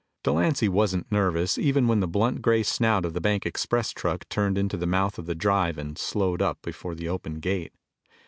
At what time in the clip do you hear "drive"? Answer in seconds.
5.35-5.77